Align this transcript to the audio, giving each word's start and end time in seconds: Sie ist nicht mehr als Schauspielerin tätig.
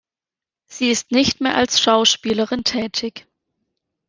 Sie 0.65 0.89
ist 0.89 1.11
nicht 1.11 1.41
mehr 1.41 1.55
als 1.55 1.79
Schauspielerin 1.79 2.63
tätig. 2.63 3.27